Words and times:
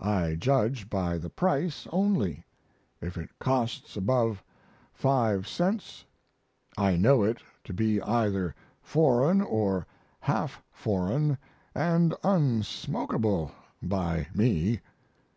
I 0.00 0.34
judge 0.34 0.90
by 0.90 1.16
the 1.16 1.30
price 1.30 1.86
only; 1.92 2.44
if 3.00 3.16
it 3.16 3.30
costs 3.38 3.96
above 3.96 4.42
5 4.94 5.46
cents 5.46 6.04
I 6.76 6.96
know 6.96 7.22
it 7.22 7.38
to 7.62 7.72
be 7.72 8.02
either 8.02 8.52
foreign 8.82 9.40
or 9.40 9.86
half 10.18 10.60
foreign 10.72 11.38
& 11.74 11.76
unsmokable 11.76 13.52
by 13.80 14.26
me. 14.34 14.80